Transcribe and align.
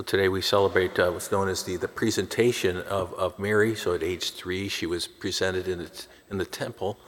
So 0.00 0.04
today 0.04 0.30
we 0.30 0.40
celebrate 0.40 0.98
uh, 0.98 1.10
what's 1.10 1.30
known 1.30 1.50
as 1.50 1.62
the, 1.62 1.76
the 1.76 1.86
presentation 1.86 2.78
of, 2.78 3.12
of 3.12 3.38
Mary. 3.38 3.74
So 3.74 3.92
at 3.92 4.02
age 4.02 4.30
three, 4.30 4.66
she 4.66 4.86
was 4.86 5.06
presented 5.06 5.68
in 5.68 5.80
the, 5.80 6.06
in 6.30 6.38
the 6.38 6.46
temple. 6.46 6.98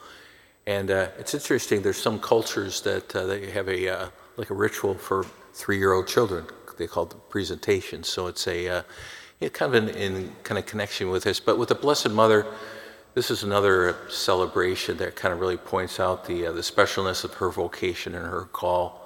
And 0.67 0.91
uh, 0.91 1.07
it's 1.17 1.33
interesting, 1.33 1.81
there's 1.81 1.97
some 1.97 2.19
cultures 2.19 2.81
that 2.81 3.15
uh, 3.15 3.25
they 3.25 3.49
have 3.49 3.67
a, 3.67 3.89
uh, 3.89 4.09
like 4.37 4.51
a 4.51 4.53
ritual 4.53 4.93
for 4.93 5.25
three-year-old 5.55 6.07
children. 6.07 6.45
They 6.77 6.85
call 6.85 7.05
it 7.05 7.09
the 7.09 7.15
presentation. 7.15 8.03
So 8.03 8.27
it's 8.27 8.45
a, 8.47 8.67
uh, 8.67 8.83
kind 9.53 9.73
of 9.73 9.89
in, 9.89 9.89
in 9.95 10.31
kind 10.43 10.59
of 10.59 10.67
connection 10.67 11.09
with 11.09 11.23
this. 11.23 11.39
But 11.39 11.57
with 11.57 11.69
the 11.69 11.75
Blessed 11.75 12.11
Mother, 12.11 12.45
this 13.15 13.31
is 13.31 13.41
another 13.41 13.95
celebration 14.07 14.97
that 14.97 15.15
kind 15.15 15.33
of 15.33 15.39
really 15.39 15.57
points 15.57 15.99
out 15.99 16.27
the, 16.27 16.45
uh, 16.45 16.51
the 16.51 16.61
specialness 16.61 17.23
of 17.23 17.33
her 17.33 17.49
vocation 17.49 18.13
and 18.13 18.27
her 18.27 18.43
call. 18.43 18.99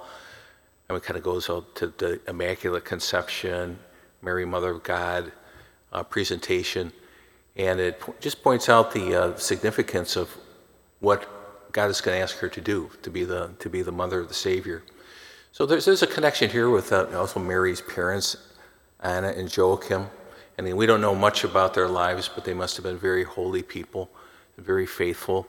And 0.88 0.96
it 0.96 1.02
kind 1.02 1.16
of 1.16 1.22
goes 1.22 1.50
out 1.50 1.74
to 1.76 1.88
the 1.98 2.20
Immaculate 2.26 2.84
Conception, 2.84 3.78
Mary, 4.22 4.46
Mother 4.46 4.70
of 4.70 4.82
God 4.82 5.32
uh, 5.92 6.02
presentation. 6.02 6.92
And 7.56 7.78
it 7.78 8.00
po- 8.00 8.14
just 8.20 8.42
points 8.42 8.68
out 8.68 8.92
the 8.92 9.14
uh, 9.14 9.36
significance 9.36 10.16
of 10.16 10.34
what 11.00 11.72
God 11.72 11.90
is 11.90 12.00
going 12.00 12.16
to 12.16 12.22
ask 12.22 12.38
her 12.38 12.48
to 12.48 12.60
do, 12.60 12.90
to 13.02 13.10
be 13.10 13.24
the, 13.24 13.50
to 13.58 13.68
be 13.68 13.82
the 13.82 13.92
mother 13.92 14.20
of 14.20 14.28
the 14.28 14.34
Savior. 14.34 14.82
So 15.52 15.66
there's, 15.66 15.84
there's 15.84 16.02
a 16.02 16.06
connection 16.06 16.50
here 16.50 16.70
with 16.70 16.92
uh, 16.92 17.06
also 17.14 17.40
Mary's 17.40 17.80
parents, 17.80 18.36
Anna 19.00 19.28
and 19.28 19.54
Joachim. 19.54 20.06
I 20.58 20.62
mean, 20.62 20.76
we 20.76 20.86
don't 20.86 21.00
know 21.00 21.14
much 21.14 21.44
about 21.44 21.74
their 21.74 21.88
lives, 21.88 22.28
but 22.34 22.44
they 22.44 22.54
must 22.54 22.76
have 22.76 22.84
been 22.84 22.98
very 22.98 23.24
holy 23.24 23.62
people, 23.62 24.10
very 24.56 24.86
faithful. 24.86 25.46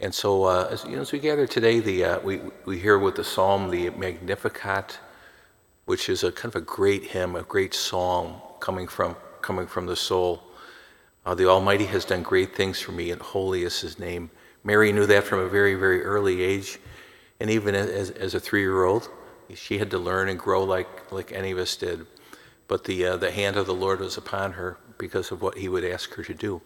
And 0.00 0.14
so, 0.14 0.44
uh, 0.44 0.68
as, 0.70 0.84
you 0.84 0.94
know, 0.94 1.02
as 1.02 1.10
we 1.10 1.18
gather 1.18 1.46
today, 1.46 1.80
the, 1.80 2.04
uh, 2.04 2.20
we, 2.20 2.40
we 2.64 2.78
hear 2.78 2.98
with 2.98 3.16
the 3.16 3.24
psalm, 3.24 3.70
the 3.70 3.90
Magnificat, 3.90 4.98
which 5.86 6.08
is 6.08 6.22
a 6.22 6.30
kind 6.30 6.54
of 6.54 6.62
a 6.62 6.64
great 6.64 7.04
hymn, 7.04 7.34
a 7.34 7.42
great 7.42 7.74
song 7.74 8.40
coming 8.60 8.86
from, 8.86 9.16
coming 9.42 9.66
from 9.66 9.86
the 9.86 9.96
soul. 9.96 10.42
Uh, 11.26 11.34
the 11.34 11.48
Almighty 11.48 11.86
has 11.86 12.04
done 12.04 12.22
great 12.22 12.54
things 12.54 12.80
for 12.80 12.92
me, 12.92 13.10
and 13.10 13.20
holy 13.20 13.64
is 13.64 13.80
his 13.80 13.98
name. 13.98 14.30
Mary 14.62 14.92
knew 14.92 15.06
that 15.06 15.24
from 15.24 15.40
a 15.40 15.48
very, 15.48 15.74
very 15.74 16.04
early 16.04 16.42
age. 16.42 16.78
And 17.40 17.50
even 17.50 17.74
as, 17.74 18.10
as 18.10 18.34
a 18.34 18.40
three 18.40 18.60
year 18.60 18.84
old, 18.84 19.08
she 19.54 19.78
had 19.78 19.90
to 19.90 19.98
learn 19.98 20.28
and 20.28 20.38
grow 20.38 20.62
like, 20.62 21.10
like 21.10 21.32
any 21.32 21.50
of 21.50 21.58
us 21.58 21.74
did. 21.74 22.06
But 22.68 22.84
the, 22.84 23.04
uh, 23.04 23.16
the 23.16 23.30
hand 23.30 23.56
of 23.56 23.66
the 23.66 23.74
Lord 23.74 24.00
was 24.00 24.16
upon 24.16 24.52
her 24.52 24.76
because 24.96 25.32
of 25.32 25.42
what 25.42 25.58
he 25.58 25.68
would 25.68 25.84
ask 25.84 26.14
her 26.14 26.22
to 26.22 26.34
do. 26.34 26.60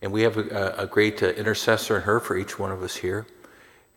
And 0.00 0.12
we 0.12 0.22
have 0.22 0.36
a, 0.36 0.74
a 0.78 0.86
great 0.86 1.22
uh, 1.22 1.28
intercessor 1.28 1.96
in 1.96 2.02
her 2.02 2.20
for 2.20 2.36
each 2.36 2.58
one 2.58 2.70
of 2.70 2.82
us 2.82 2.96
here. 2.96 3.26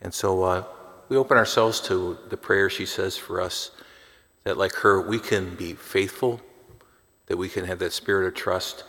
And 0.01 0.13
so 0.13 0.43
uh, 0.43 0.63
we 1.09 1.17
open 1.17 1.37
ourselves 1.37 1.79
to 1.81 2.17
the 2.29 2.37
prayer 2.37 2.69
she 2.69 2.85
says 2.85 3.17
for 3.17 3.39
us 3.39 3.71
that, 4.43 4.57
like 4.57 4.73
her, 4.75 4.99
we 4.99 5.19
can 5.19 5.55
be 5.55 5.73
faithful, 5.73 6.41
that 7.27 7.37
we 7.37 7.49
can 7.49 7.65
have 7.65 7.79
that 7.79 7.93
spirit 7.93 8.27
of 8.27 8.33
trust. 8.33 8.83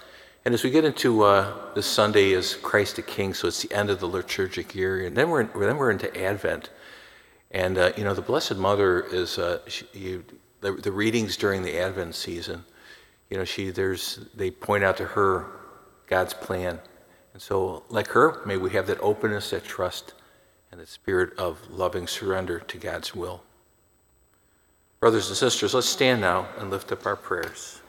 And 0.45 0.55
as 0.55 0.65
we 0.65 0.71
get 0.71 0.85
into 0.85 1.23
uh, 1.23 1.75
this 1.75 1.87
Sunday 1.87 2.33
as 2.33 2.55
Christ 2.55 2.97
the 2.97 3.03
King, 3.03 3.35
so 3.35 3.49
it's 3.49 3.63
the 3.63 3.73
end 3.73 3.91
of 3.91 4.01
the 4.01 4.09
liturgic 4.09 4.75
year, 4.75 5.07
and 5.07 5.15
then 5.17 5.29
we're, 5.29 5.43
in, 5.43 5.51
then 5.55 5.77
we're 5.77 5.91
into 5.91 6.21
Advent. 6.21 6.71
And, 7.51 7.77
uh, 7.77 7.93
you 7.97 8.05
know, 8.05 8.15
the 8.15 8.23
Blessed 8.23 8.57
Mother 8.57 9.03
is, 9.03 9.39
uh, 9.39 9.61
she, 9.69 9.85
you, 9.93 10.25
the, 10.63 10.73
the 10.73 10.91
readings 10.91 11.37
during 11.37 11.63
the 11.63 11.79
Advent 11.79 12.15
season, 12.15 12.65
you 13.29 13.37
know, 13.37 13.45
she, 13.45 13.71
there's, 13.71 14.21
they 14.35 14.51
point 14.51 14.83
out 14.83 14.97
to 14.97 15.05
her 15.05 15.47
God's 16.07 16.35
plan. 16.35 16.81
And 17.33 17.41
so, 17.41 17.83
like 17.89 18.09
her, 18.09 18.43
may 18.45 18.57
we 18.57 18.71
have 18.71 18.87
that 18.89 19.01
openness, 19.01 19.51
that 19.51 19.65
trust, 19.65 20.15
and 20.71 20.81
that 20.81 20.89
spirit 20.89 21.37
of 21.39 21.71
loving 21.71 22.07
surrender 22.07 22.61
to 22.61 22.79
God's 22.79 23.15
will. 23.15 23.43
Brothers 25.01 25.29
and 25.29 25.37
sisters, 25.37 25.75
let's 25.75 25.89
stand 25.89 26.21
now 26.21 26.49
and 26.59 26.71
lift 26.71 26.93
up 26.93 27.07
our 27.07 27.17
prayers. 27.17 27.81